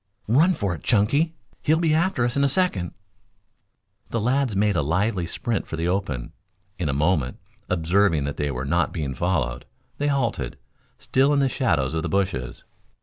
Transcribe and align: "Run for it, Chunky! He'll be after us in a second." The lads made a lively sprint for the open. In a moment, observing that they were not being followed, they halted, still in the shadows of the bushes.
"Run 0.27 0.55
for 0.55 0.73
it, 0.73 0.81
Chunky! 0.81 1.35
He'll 1.61 1.77
be 1.77 1.93
after 1.93 2.25
us 2.25 2.35
in 2.35 2.43
a 2.43 2.49
second." 2.49 2.95
The 4.09 4.19
lads 4.19 4.55
made 4.55 4.75
a 4.75 4.81
lively 4.81 5.27
sprint 5.27 5.67
for 5.67 5.77
the 5.77 5.87
open. 5.87 6.31
In 6.79 6.89
a 6.89 6.91
moment, 6.91 7.37
observing 7.69 8.23
that 8.23 8.37
they 8.37 8.49
were 8.49 8.65
not 8.65 8.93
being 8.93 9.13
followed, 9.13 9.63
they 9.99 10.07
halted, 10.07 10.57
still 10.97 11.31
in 11.33 11.39
the 11.39 11.47
shadows 11.47 11.93
of 11.93 12.01
the 12.01 12.09
bushes. 12.09 12.63